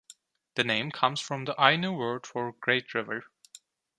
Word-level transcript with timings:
The 0.55 0.63
name 0.63 0.89
comes 0.89 1.19
from 1.21 1.45
the 1.45 1.53
Ainu 1.61 1.91
word 1.95 2.25
for 2.25 2.53
"great 2.53 2.95
river". 2.95 3.25